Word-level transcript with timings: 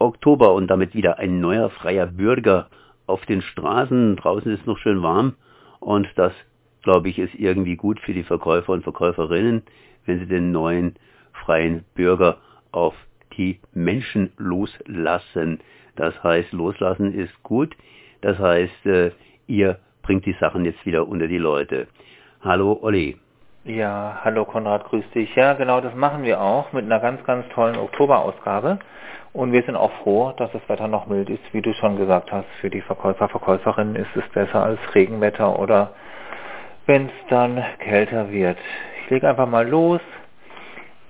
Oktober 0.00 0.54
und 0.54 0.68
damit 0.68 0.94
wieder 0.94 1.18
ein 1.18 1.40
neuer 1.40 1.70
freier 1.70 2.06
Bürger 2.06 2.68
auf 3.06 3.24
den 3.26 3.42
Straßen. 3.42 4.16
Draußen 4.16 4.52
ist 4.52 4.66
noch 4.66 4.78
schön 4.78 5.02
warm 5.02 5.34
und 5.78 6.08
das, 6.16 6.32
glaube 6.82 7.08
ich, 7.08 7.18
ist 7.18 7.34
irgendwie 7.34 7.76
gut 7.76 8.00
für 8.00 8.14
die 8.14 8.22
Verkäufer 8.22 8.72
und 8.72 8.82
Verkäuferinnen, 8.82 9.62
wenn 10.06 10.18
sie 10.18 10.26
den 10.26 10.52
neuen 10.52 10.96
freien 11.44 11.84
Bürger 11.94 12.38
auf 12.72 12.94
die 13.36 13.60
Menschen 13.72 14.32
loslassen. 14.38 15.60
Das 15.96 16.20
heißt, 16.22 16.52
loslassen 16.52 17.12
ist 17.12 17.42
gut. 17.42 17.76
Das 18.22 18.38
heißt, 18.38 18.86
äh, 18.86 19.10
ihr 19.46 19.78
bringt 20.02 20.26
die 20.26 20.36
Sachen 20.40 20.64
jetzt 20.64 20.84
wieder 20.86 21.06
unter 21.06 21.28
die 21.28 21.38
Leute. 21.38 21.88
Hallo 22.42 22.78
Olli. 22.82 23.16
Ja, 23.64 24.22
hallo 24.24 24.46
Konrad, 24.46 24.84
grüß 24.84 25.04
dich. 25.10 25.34
Ja, 25.36 25.52
genau, 25.52 25.82
das 25.82 25.94
machen 25.94 26.22
wir 26.22 26.40
auch 26.40 26.72
mit 26.72 26.86
einer 26.86 26.98
ganz, 26.98 27.22
ganz 27.24 27.46
tollen 27.50 27.76
Oktoberausgabe. 27.76 28.78
Und 29.34 29.52
wir 29.52 29.62
sind 29.64 29.76
auch 29.76 29.92
froh, 30.02 30.32
dass 30.38 30.50
das 30.52 30.66
Wetter 30.66 30.88
noch 30.88 31.06
mild 31.06 31.28
ist, 31.28 31.42
wie 31.52 31.60
du 31.60 31.74
schon 31.74 31.98
gesagt 31.98 32.32
hast. 32.32 32.46
Für 32.62 32.70
die 32.70 32.80
Verkäufer, 32.80 33.28
Verkäuferinnen 33.28 33.96
ist 33.96 34.16
es 34.16 34.26
besser 34.30 34.62
als 34.62 34.78
Regenwetter 34.94 35.58
oder 35.58 35.92
wenn 36.86 37.08
es 37.08 37.12
dann 37.28 37.62
kälter 37.80 38.30
wird. 38.30 38.56
Ich 39.04 39.10
lege 39.10 39.28
einfach 39.28 39.46
mal 39.46 39.68
los. 39.68 40.00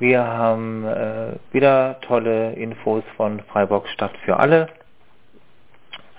Wir 0.00 0.26
haben 0.26 0.84
äh, 0.88 1.36
wieder 1.52 2.00
tolle 2.00 2.54
Infos 2.54 3.04
von 3.16 3.38
Freiburg 3.52 3.86
Stadt 3.90 4.16
für 4.24 4.38
alle. 4.38 4.66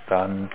Dann 0.07 0.49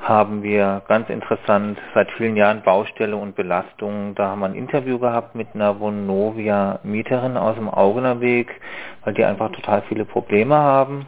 haben 0.00 0.42
wir 0.42 0.82
ganz 0.88 1.10
interessant 1.10 1.78
seit 1.92 2.10
vielen 2.12 2.36
Jahren 2.36 2.62
Baustelle 2.62 3.16
und 3.16 3.34
Belastung. 3.34 4.14
Da 4.14 4.28
haben 4.28 4.40
wir 4.40 4.46
ein 4.46 4.54
Interview 4.54 4.98
gehabt 4.98 5.34
mit 5.34 5.48
einer 5.54 5.80
Vonovia 5.80 6.78
Mieterin 6.82 7.36
aus 7.36 7.56
dem 7.56 7.68
Augener 7.68 8.20
Weg, 8.20 8.60
weil 9.04 9.14
die 9.14 9.24
einfach 9.24 9.50
total 9.52 9.82
viele 9.88 10.04
Probleme 10.04 10.54
haben. 10.56 11.06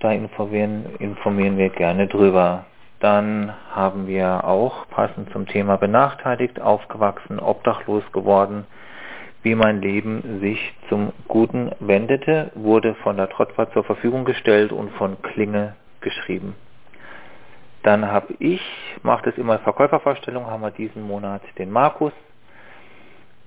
Da 0.00 0.12
informieren, 0.12 0.86
informieren 1.00 1.58
wir 1.58 1.70
gerne 1.70 2.06
drüber. 2.06 2.64
Dann 3.00 3.52
haben 3.72 4.06
wir 4.06 4.44
auch 4.44 4.88
passend 4.90 5.30
zum 5.30 5.46
Thema 5.46 5.76
benachteiligt, 5.76 6.60
aufgewachsen, 6.60 7.38
obdachlos 7.40 8.04
geworden. 8.12 8.66
Wie 9.42 9.54
mein 9.54 9.80
Leben 9.80 10.40
sich 10.40 10.74
zum 10.88 11.12
Guten 11.28 11.70
wendete, 11.78 12.50
wurde 12.54 12.94
von 12.96 13.16
der 13.16 13.28
Trottwart 13.28 13.72
zur 13.72 13.84
Verfügung 13.84 14.24
gestellt 14.24 14.72
und 14.72 14.90
von 14.92 15.20
Klinge 15.22 15.74
geschrieben. 16.00 16.54
Dann 17.82 18.10
habe 18.10 18.34
ich, 18.38 18.60
mache 19.02 19.26
das 19.26 19.38
immer 19.38 19.58
Verkäufervorstellung, 19.60 20.46
haben 20.46 20.62
wir 20.62 20.70
diesen 20.70 21.02
Monat 21.02 21.42
den 21.58 21.70
Markus, 21.70 22.12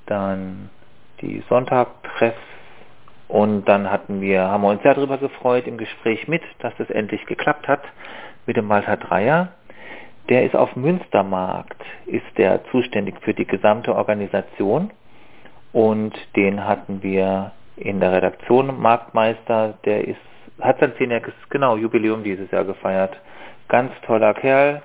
dann 0.05 0.69
die 1.21 1.43
Sonntagtreffs 1.49 2.37
und 3.27 3.65
dann 3.65 3.89
hatten 3.89 4.21
wir, 4.21 4.41
haben 4.43 4.63
wir 4.63 4.69
uns 4.69 4.81
sehr 4.83 4.95
darüber 4.95 5.17
gefreut 5.17 5.67
im 5.67 5.77
Gespräch 5.77 6.27
mit, 6.27 6.41
dass 6.59 6.73
das 6.77 6.89
endlich 6.89 7.25
geklappt 7.25 7.67
hat 7.67 7.81
mit 8.45 8.57
dem 8.57 8.65
Malta 8.65 8.95
Dreier. 8.95 9.49
Der 10.29 10.45
ist 10.45 10.55
auf 10.55 10.75
Münstermarkt, 10.75 11.81
ist 12.05 12.25
der 12.37 12.63
zuständig 12.71 13.15
für 13.21 13.33
die 13.33 13.45
gesamte 13.45 13.95
Organisation 13.95 14.91
und 15.73 16.13
den 16.35 16.65
hatten 16.65 17.03
wir 17.03 17.51
in 17.75 17.99
der 17.99 18.11
Redaktion 18.11 18.79
Marktmeister, 18.81 19.75
der 19.85 20.07
ist, 20.07 20.19
hat 20.59 20.79
sein 20.79 20.93
zehnjähriges 20.97 21.33
genau 21.49 21.77
Jubiläum 21.77 22.23
dieses 22.23 22.49
Jahr 22.51 22.65
gefeiert 22.65 23.17
Ganz 23.71 23.93
toller 24.01 24.33
Kerl. 24.33 24.81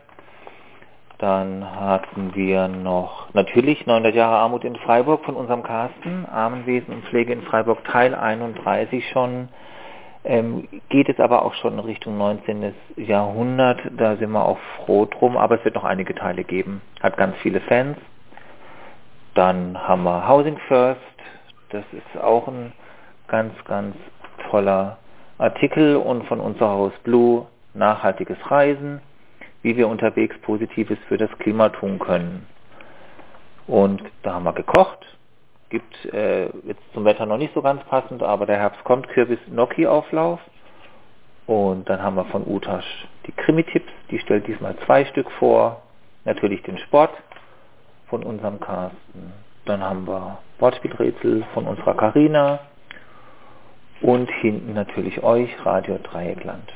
Dann 1.18 1.68
hatten 1.68 2.36
wir 2.36 2.68
noch 2.68 3.34
natürlich 3.34 3.84
900 3.84 4.14
Jahre 4.14 4.36
Armut 4.36 4.62
in 4.62 4.76
Freiburg 4.76 5.24
von 5.24 5.34
unserem 5.34 5.64
Carsten, 5.64 6.24
Armenwesen 6.24 6.94
und 6.94 7.04
Pflege 7.06 7.32
in 7.32 7.42
Freiburg 7.42 7.82
Teil 7.82 8.14
31 8.14 9.08
schon. 9.08 9.48
Ähm, 10.22 10.68
geht 10.88 11.08
es 11.08 11.18
aber 11.18 11.44
auch 11.44 11.54
schon 11.54 11.72
in 11.72 11.80
Richtung 11.80 12.16
19. 12.16 12.74
Jahrhundert, 12.96 13.80
da 13.90 14.14
sind 14.18 14.30
wir 14.30 14.46
auch 14.46 14.58
froh 14.76 15.06
drum, 15.06 15.36
aber 15.36 15.56
es 15.56 15.64
wird 15.64 15.74
noch 15.74 15.84
einige 15.84 16.14
Teile 16.14 16.44
geben. 16.44 16.80
Hat 17.00 17.16
ganz 17.16 17.34
viele 17.38 17.58
Fans. 17.62 17.96
Dann 19.34 19.76
haben 19.76 20.04
wir 20.04 20.28
Housing 20.28 20.58
First, 20.68 21.00
das 21.70 21.84
ist 21.90 22.22
auch 22.22 22.46
ein 22.46 22.72
ganz, 23.26 23.52
ganz 23.64 23.96
toller 24.48 24.98
Artikel 25.38 25.96
und 25.96 26.24
von 26.26 26.38
unser 26.38 26.68
Haus 26.68 26.92
Blue 27.02 27.48
nachhaltiges 27.76 28.38
Reisen, 28.50 29.00
wie 29.62 29.76
wir 29.76 29.88
unterwegs 29.88 30.36
Positives 30.42 30.98
für 31.08 31.18
das 31.18 31.30
Klima 31.38 31.68
tun 31.70 31.98
können. 31.98 32.46
Und 33.66 34.02
da 34.22 34.34
haben 34.34 34.44
wir 34.44 34.52
gekocht, 34.52 35.04
gibt 35.70 36.04
äh, 36.12 36.44
jetzt 36.66 36.82
zum 36.94 37.04
Wetter 37.04 37.26
noch 37.26 37.38
nicht 37.38 37.54
so 37.54 37.62
ganz 37.62 37.82
passend, 37.84 38.22
aber 38.22 38.46
der 38.46 38.58
Herbst 38.58 38.82
kommt, 38.84 39.08
Kürbis 39.08 39.40
Gnocchi 39.48 39.86
Auflauf. 39.86 40.40
Und 41.46 41.88
dann 41.88 42.02
haben 42.02 42.16
wir 42.16 42.24
von 42.26 42.46
Utasch 42.46 43.06
die 43.26 43.32
Krimi-Tipps, 43.32 43.90
die 44.10 44.18
stellt 44.18 44.46
diesmal 44.46 44.76
zwei 44.84 45.04
Stück 45.06 45.30
vor. 45.32 45.82
Natürlich 46.24 46.62
den 46.62 46.78
Sport 46.78 47.12
von 48.08 48.22
unserem 48.24 48.58
Carsten. 48.60 49.32
Dann 49.64 49.82
haben 49.82 50.06
wir 50.06 50.38
Wortspielrätsel 50.58 51.44
von 51.54 51.66
unserer 51.66 51.94
Karina 51.94 52.60
und 54.00 54.30
hinten 54.30 54.74
natürlich 54.74 55.22
euch, 55.22 55.50
Radio 55.64 55.98
Dreieckland. 55.98 56.72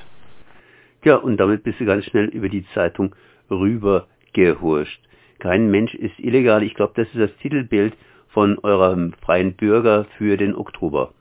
Ja, 1.05 1.17
und 1.17 1.39
damit 1.39 1.63
bist 1.65 1.81
du 1.81 1.87
ganz 1.87 2.05
schnell 2.05 2.27
über 2.27 2.49
die 2.49 2.67
Zeitung 2.75 3.15
rübergehurscht. 3.51 5.01
Kein 5.39 5.71
Mensch 5.71 5.95
ist 5.95 6.19
illegal. 6.19 6.63
Ich 6.63 6.75
glaube, 6.75 6.93
das 6.97 7.09
ist 7.09 7.19
das 7.19 7.37
Titelbild 7.39 7.95
von 8.29 8.59
eurem 8.59 9.15
freien 9.25 9.55
Bürger 9.55 10.05
für 10.19 10.37
den 10.37 10.55
Oktober. 10.55 11.13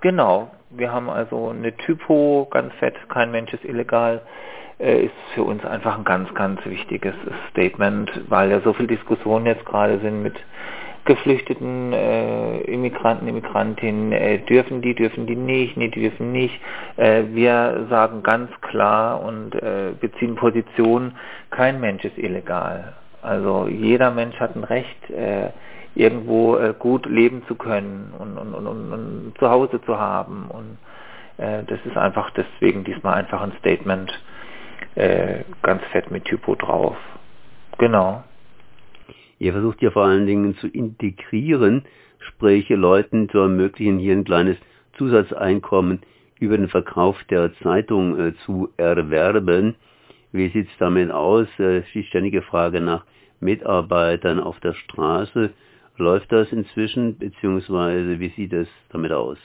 Genau. 0.00 0.50
Wir 0.70 0.92
haben 0.92 1.08
also 1.08 1.50
eine 1.50 1.76
Typo, 1.76 2.48
ganz 2.50 2.72
fett, 2.74 2.94
kein 3.08 3.30
Mensch 3.30 3.52
ist 3.52 3.64
illegal, 3.64 4.22
äh, 4.78 5.04
ist 5.04 5.14
für 5.34 5.44
uns 5.44 5.64
einfach 5.64 5.96
ein 5.96 6.04
ganz, 6.04 6.32
ganz 6.34 6.64
wichtiges 6.66 7.14
Statement, 7.50 8.10
weil 8.28 8.50
ja 8.50 8.60
so 8.60 8.72
viel 8.72 8.88
Diskussionen 8.88 9.46
jetzt 9.46 9.64
gerade 9.64 10.00
sind 10.00 10.22
mit 10.22 10.34
geflüchteten 11.04 11.92
äh, 11.92 12.60
Immigranten, 12.62 13.28
Immigrantinnen, 13.28 14.12
äh, 14.12 14.38
dürfen 14.38 14.82
die, 14.82 14.94
dürfen 14.94 15.26
die 15.26 15.36
nicht, 15.36 15.76
nee, 15.76 15.88
die 15.88 16.02
dürfen 16.02 16.32
nicht. 16.32 16.58
Äh, 16.96 17.24
wir 17.30 17.86
sagen 17.90 18.22
ganz 18.22 18.50
klar 18.62 19.22
und 19.22 19.54
äh, 19.54 19.92
beziehen 20.00 20.34
Position, 20.34 21.12
kein 21.50 21.80
Mensch 21.80 22.04
ist 22.04 22.18
illegal. 22.18 22.94
Also 23.22 23.68
jeder 23.68 24.10
Mensch 24.10 24.38
hat 24.40 24.56
ein 24.56 24.64
Recht, 24.64 25.10
äh, 25.10 25.50
irgendwo 25.94 26.56
äh, 26.56 26.74
gut 26.78 27.06
leben 27.06 27.42
zu 27.46 27.54
können 27.54 28.12
und, 28.18 28.36
und, 28.36 28.54
und, 28.54 28.66
und, 28.66 28.92
und 28.92 29.34
zu 29.38 29.48
Hause 29.48 29.80
zu 29.82 29.98
haben. 29.98 30.46
Und 30.48 30.78
äh, 31.42 31.62
das 31.64 31.78
ist 31.84 31.96
einfach 31.96 32.30
deswegen 32.30 32.84
diesmal 32.84 33.14
einfach 33.14 33.42
ein 33.42 33.52
Statement 33.60 34.12
äh, 34.94 35.44
ganz 35.62 35.82
fett 35.92 36.10
mit 36.10 36.24
Typo 36.24 36.54
drauf. 36.54 36.96
Genau. 37.78 38.22
Ihr 39.38 39.52
versucht 39.52 39.82
ja 39.82 39.90
vor 39.90 40.04
allen 40.04 40.26
Dingen 40.26 40.56
zu 40.56 40.68
integrieren, 40.68 41.84
sprich 42.18 42.68
Leuten 42.68 43.28
zu 43.28 43.38
ermöglichen, 43.38 43.98
hier 43.98 44.14
ein 44.14 44.24
kleines 44.24 44.56
Zusatzeinkommen 44.96 46.00
über 46.40 46.56
den 46.56 46.68
Verkauf 46.68 47.22
der 47.24 47.52
Zeitung 47.62 48.18
äh, 48.18 48.34
zu 48.44 48.70
erwerben. 48.76 49.74
Wie 50.32 50.48
sieht's 50.48 50.72
damit 50.78 51.10
aus? 51.10 51.48
Äh, 51.58 51.82
die 51.94 52.04
ständige 52.04 52.42
Frage 52.42 52.80
nach 52.80 53.04
Mitarbeitern 53.40 54.40
auf 54.40 54.58
der 54.60 54.74
Straße. 54.74 55.50
Läuft 55.96 56.32
das 56.32 56.50
inzwischen, 56.50 57.18
beziehungsweise 57.18 58.18
wie 58.18 58.30
sieht 58.30 58.52
es 58.52 58.68
damit 58.90 59.12
aus? 59.12 59.38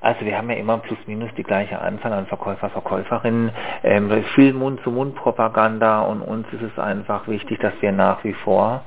Also 0.00 0.24
wir 0.24 0.36
haben 0.36 0.48
ja 0.50 0.56
immer 0.56 0.78
plus 0.78 0.98
minus 1.06 1.30
die 1.36 1.42
gleiche 1.42 1.80
Anzahl 1.80 2.12
an 2.12 2.26
Verkäufer, 2.26 2.70
Verkäuferinnen, 2.70 3.50
ähm, 3.82 4.10
viel 4.34 4.54
Mund-zu-Mund-Propaganda 4.54 6.00
und 6.02 6.22
uns 6.22 6.46
ist 6.52 6.62
es 6.62 6.78
einfach 6.78 7.28
wichtig, 7.28 7.58
dass 7.60 7.74
wir 7.80 7.92
nach 7.92 8.24
wie 8.24 8.32
vor 8.32 8.82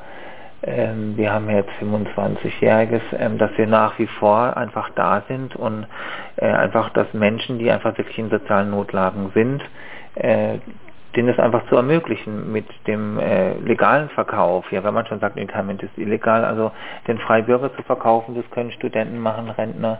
ähm, 0.66 1.18
wir 1.18 1.34
haben 1.34 1.50
jetzt 1.50 1.72
25-Jähriges, 1.82 3.02
ähm, 3.20 3.38
dass 3.38 3.52
wir 3.58 3.68
nach 3.68 4.00
wie 4.00 4.08
vor 4.08 4.56
einfach 4.56 4.90
da 4.96 5.24
sind 5.28 5.56
und 5.56 5.86
äh, 6.38 6.46
einfach, 6.46 6.90
dass 6.92 7.14
Menschen, 7.14 7.60
die 7.60 7.70
einfach 7.70 7.98
wirklich 7.98 8.18
in 8.18 8.30
sozialen 8.30 8.72
Notlagen 8.72 9.32
sind, 9.34 9.62
äh, 10.16 10.60
denen 11.16 11.30
es 11.30 11.38
einfach 11.38 11.68
zu 11.68 11.76
ermöglichen 11.76 12.52
mit 12.52 12.66
dem 12.88 13.20
äh, 13.20 13.54
legalen 13.56 14.10
Verkauf. 14.10 14.72
Ja, 14.72 14.84
wenn 14.84 14.94
man 14.94 15.06
schon 15.06 15.20
sagt, 15.20 15.36
Mensch 15.36 15.84
ist 15.84 15.98
illegal, 15.98 16.46
also 16.46 16.72
den 17.08 17.20
Freibürger 17.20 17.76
zu 17.76 17.84
verkaufen, 17.84 18.34
das 18.36 18.50
können 18.52 18.72
Studenten 18.72 19.20
machen, 19.20 19.50
Rentner. 19.50 20.00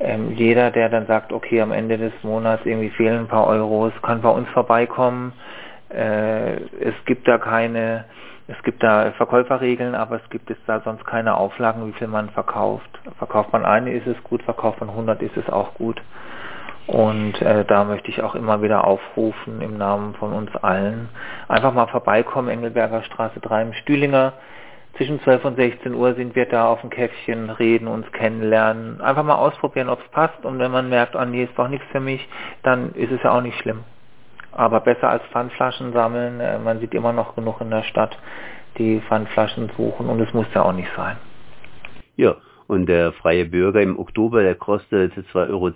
Ähm, 0.00 0.32
jeder, 0.32 0.70
der 0.70 0.88
dann 0.88 1.06
sagt, 1.06 1.32
okay, 1.32 1.60
am 1.60 1.72
Ende 1.72 1.98
des 1.98 2.12
Monats 2.22 2.64
irgendwie 2.64 2.90
fehlen 2.90 3.20
ein 3.20 3.28
paar 3.28 3.46
Euros, 3.46 3.92
kann 4.02 4.22
bei 4.22 4.30
uns 4.30 4.48
vorbeikommen. 4.50 5.32
Äh, 5.90 6.56
es 6.80 6.94
gibt 7.06 7.26
da 7.26 7.38
keine 7.38 8.04
es 8.48 8.56
gibt 8.62 8.82
da 8.82 9.12
Verkäuferregeln, 9.12 9.94
aber 9.94 10.16
es 10.16 10.30
gibt 10.30 10.50
es 10.50 10.56
da 10.66 10.80
sonst 10.80 11.04
keine 11.04 11.36
Auflagen, 11.36 11.86
wie 11.86 11.92
viel 11.92 12.06
man 12.06 12.30
verkauft. 12.30 12.88
Verkauft 13.18 13.52
man 13.52 13.66
eine, 13.66 13.92
ist 13.92 14.06
es 14.06 14.16
gut, 14.24 14.42
verkauft 14.42 14.80
man 14.80 14.88
100, 14.88 15.20
ist 15.20 15.36
es 15.36 15.50
auch 15.50 15.74
gut. 15.74 16.00
Und 16.86 17.40
äh, 17.42 17.66
da 17.66 17.84
möchte 17.84 18.08
ich 18.08 18.22
auch 18.22 18.34
immer 18.34 18.62
wieder 18.62 18.86
aufrufen 18.86 19.60
im 19.60 19.76
Namen 19.76 20.14
von 20.14 20.32
uns 20.32 20.50
allen. 20.56 21.10
Einfach 21.46 21.74
mal 21.74 21.88
vorbeikommen, 21.88 22.48
Engelberger 22.48 23.02
Straße 23.02 23.38
3 23.40 23.62
im 23.62 23.72
Stühlinger, 23.74 24.32
zwischen 24.98 25.20
12 25.20 25.44
und 25.44 25.56
16 25.56 25.94
Uhr 25.94 26.14
sind 26.14 26.34
wir 26.34 26.44
da 26.46 26.68
auf 26.68 26.80
dem 26.80 26.90
Käffchen, 26.90 27.50
reden, 27.50 27.86
uns 27.86 28.10
kennenlernen. 28.12 29.00
Einfach 29.00 29.22
mal 29.22 29.36
ausprobieren, 29.36 29.88
ob 29.88 30.00
es 30.00 30.08
passt. 30.10 30.44
Und 30.44 30.58
wenn 30.58 30.72
man 30.72 30.88
merkt, 30.88 31.14
oh 31.14 31.24
nee, 31.24 31.44
ist 31.44 31.56
doch 31.56 31.68
nichts 31.68 31.86
für 31.92 32.00
mich, 32.00 32.28
dann 32.64 32.92
ist 32.94 33.12
es 33.12 33.22
ja 33.22 33.30
auch 33.30 33.40
nicht 33.40 33.56
schlimm. 33.60 33.84
Aber 34.52 34.80
besser 34.80 35.08
als 35.08 35.22
Pfandflaschen 35.30 35.92
sammeln. 35.92 36.40
Äh, 36.40 36.58
man 36.58 36.80
sieht 36.80 36.94
immer 36.94 37.12
noch 37.12 37.36
genug 37.36 37.60
in 37.60 37.70
der 37.70 37.84
Stadt, 37.84 38.18
die 38.76 39.00
Pfandflaschen 39.08 39.70
suchen. 39.76 40.08
Und 40.08 40.20
es 40.20 40.34
muss 40.34 40.46
ja 40.52 40.62
auch 40.62 40.72
nicht 40.72 40.90
sein. 40.96 41.16
Ja, 42.16 42.34
und 42.66 42.86
der 42.86 43.12
freie 43.12 43.44
Bürger 43.44 43.80
im 43.80 43.98
Oktober, 43.98 44.42
der 44.42 44.56
kostet 44.56 45.12
2,10 45.12 45.48
Euro 45.48 45.72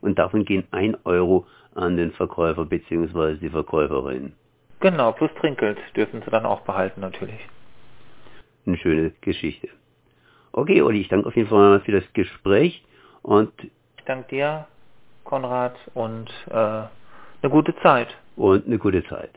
und 0.00 0.18
davon 0.18 0.44
gehen 0.44 0.64
1 0.72 0.98
Euro 1.04 1.46
an 1.76 1.96
den 1.96 2.10
Verkäufer 2.10 2.64
bzw. 2.64 3.36
die 3.36 3.50
Verkäuferin. 3.50 4.32
Genau, 4.80 5.12
plus 5.12 5.30
Trinkgeld 5.40 5.78
dürfen 5.96 6.22
sie 6.24 6.30
dann 6.30 6.44
auch 6.44 6.60
behalten 6.62 7.00
natürlich. 7.00 7.48
Eine 8.68 8.76
schöne 8.76 9.12
Geschichte. 9.22 9.70
Okay, 10.52 10.82
Olli, 10.82 11.00
ich 11.00 11.08
danke 11.08 11.26
auf 11.26 11.34
jeden 11.34 11.48
Fall 11.48 11.80
für 11.80 11.92
das 11.92 12.04
Gespräch 12.12 12.84
und 13.22 13.50
ich 13.64 14.04
danke 14.04 14.28
dir, 14.28 14.66
Konrad, 15.24 15.74
und 15.94 16.28
äh, 16.50 16.54
eine 16.54 17.50
gute 17.50 17.74
Zeit. 17.76 18.14
Und 18.36 18.66
eine 18.66 18.76
gute 18.76 19.02
Zeit. 19.04 19.30